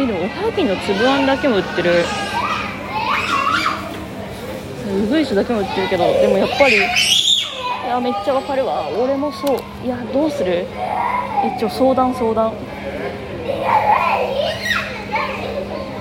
[0.00, 2.04] えでもおはぎの粒あんだけも売ってる。
[4.88, 6.80] ウグイスだけも売ってるけどでもやっぱりい
[7.88, 8.88] やめっちゃわかるわ。
[8.90, 9.58] 俺もそう。
[9.84, 10.66] いやどうする？
[11.56, 12.52] 一応相談相談。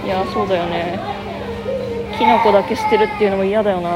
[0.06, 1.00] いやそうだよね。
[2.18, 3.90] きのこだけ捨てるっていうのも嫌だよな。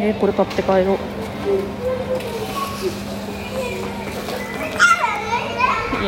[0.00, 0.98] えー、これ買って帰ろう。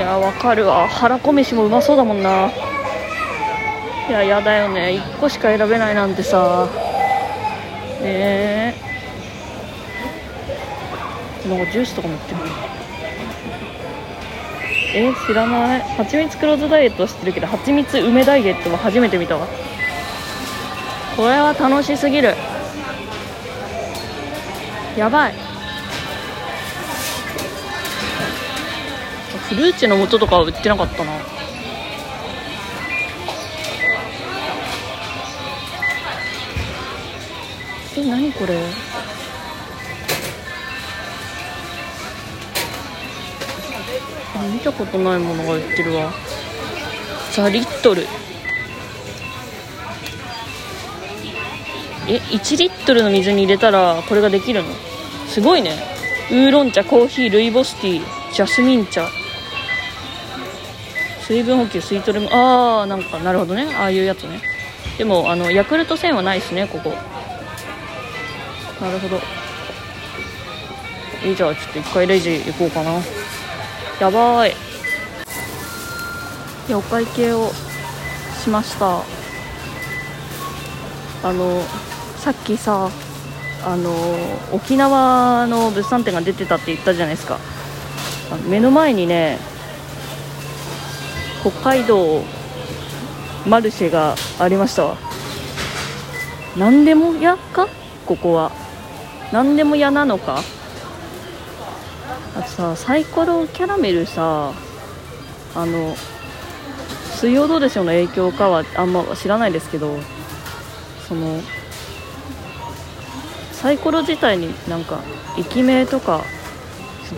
[0.00, 0.88] やわかるわ。
[0.88, 2.50] はらこ飯もうまそうだもんな。
[4.08, 5.02] いややだよね。
[5.16, 6.66] 1個しか選べないなんてさ。
[8.00, 8.74] ねえ。
[11.48, 12.38] なんかジュースとか持ってる
[14.94, 15.80] え知らない。
[15.80, 19.46] はちみつ黒酢ダイエット知ってるけどはちみつ梅ダイエットは初めて見たわ。
[21.16, 22.34] これは楽しすぎる。
[24.96, 25.49] やばい。
[29.50, 31.10] フルーチェの素とかは売ってなかったな。
[37.96, 38.54] え何これ？
[44.52, 46.12] 見たことないものが売ってるわ。
[47.32, 48.06] ザリットル。
[52.08, 54.68] え1リットルの水に入れたらこれができるの？
[55.26, 55.72] すごいね。
[56.30, 59.08] ウーロン茶コーヒールイボスティージャスミン茶。
[61.30, 63.72] 水分補給スイートルームああなんかなるほどね。
[63.76, 64.40] ああいうやつね。
[64.98, 66.90] でもあのヤクルト1000はないしねここ。
[68.80, 69.20] なるほど。
[71.24, 73.00] いいじゃあちょっと一回レジ行こうかな。
[74.00, 74.56] やばい。
[76.74, 77.52] お会計を
[78.42, 79.04] しました。
[81.22, 81.62] あの
[82.16, 82.90] さっきさ
[83.64, 83.92] あの
[84.52, 87.38] 沖縄の物産展が出てたって言ったじゃないですか。
[88.48, 89.38] 目の前にね
[91.40, 92.22] 北海道
[93.46, 94.84] マルシェがありました。
[94.84, 94.96] わ
[96.56, 97.68] 何でも屋か？
[98.06, 98.52] ここは。
[99.32, 100.42] 何でも屋なのか？
[102.36, 104.52] あとさサイコロキャラメルさ
[105.54, 105.94] あの
[107.14, 109.98] 水曜どうでしょうの影響かはあんま知らないですけど
[111.08, 111.40] その
[113.52, 115.00] サイコロ自体になんか
[115.38, 116.22] 駅名とか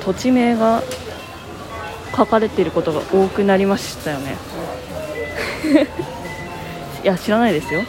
[0.05, 0.83] 土地名が
[2.17, 4.37] 書かれていることが多くなりましたよね。
[7.03, 7.81] いや知らないですよ。
[7.81, 7.85] い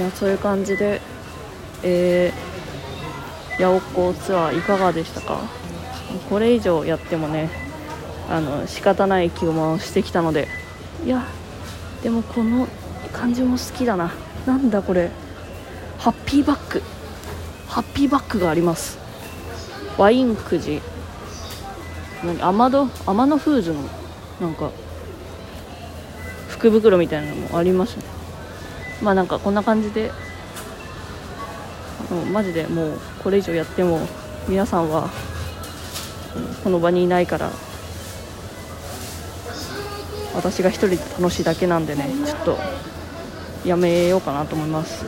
[0.00, 1.00] やそういう感じで
[1.84, 5.38] えー、八百ツアーいかがでしたか？
[6.28, 7.48] これ以上やってもね
[8.30, 10.48] あの仕方ない気もしてきたので。
[11.04, 11.24] いや
[12.02, 12.68] でもこの
[13.12, 14.12] 感じも好きだな。
[14.46, 15.10] なんだこれ。
[15.98, 16.82] ハッピーバッグ。
[17.68, 18.98] ハッピーバッグがあります。
[19.96, 20.81] ワインくじ
[22.24, 23.80] 何アマドアマノフーズの
[24.40, 24.70] なんか
[26.48, 28.04] 福袋みたいなのもありますね。
[29.02, 30.12] まあなんかこんな感じで
[32.10, 34.00] もうマジでもうこれ以上やっても
[34.48, 35.10] 皆さんは
[36.62, 37.50] この場にいないから
[40.34, 42.58] 私が1人で楽しいだけなんでねちょっと
[43.64, 45.04] やめようかなと思います。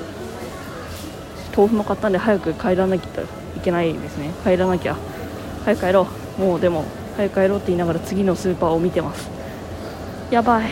[1.56, 4.32] 豆腐も買ったんで早く帰らなきゃいけないですね。
[4.42, 4.96] 帰らなきゃ。
[5.64, 6.08] 早く帰ろ
[6.38, 6.40] う。
[6.40, 6.84] もうでも
[7.16, 9.30] 早く帰ろうって言いながら次のスーパーを見てます。
[10.30, 10.70] やばい。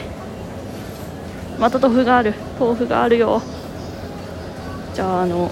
[1.59, 2.35] また豆腐がある。
[2.59, 3.41] 豆腐があるよ。
[4.95, 5.51] じゃああの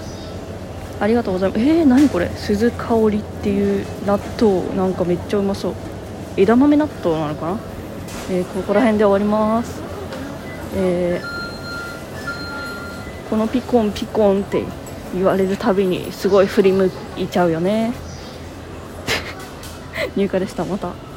[0.99, 1.61] ありがとうございます。
[1.61, 2.29] えー、何これ？
[2.29, 5.73] 鈴香りっていう納豆なんかめっちゃうまそう。
[6.37, 7.59] 枝豆納豆なのかな、
[8.29, 9.81] えー、ここら辺で終わります。
[10.75, 14.63] えー、このピコンピコンって
[15.13, 17.93] 言われるたびにすごい振り向いちゃうよね。
[20.15, 20.65] 入荷でした。
[20.65, 21.10] また。